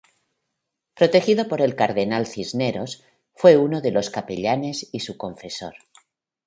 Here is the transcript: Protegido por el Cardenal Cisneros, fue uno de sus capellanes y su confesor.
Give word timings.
Protegido 0.95 1.47
por 1.47 1.61
el 1.61 1.75
Cardenal 1.75 2.25
Cisneros, 2.25 3.03
fue 3.35 3.55
uno 3.57 3.81
de 3.81 3.93
sus 3.93 4.09
capellanes 4.09 4.89
y 4.91 5.01
su 5.01 5.15
confesor. 5.15 5.75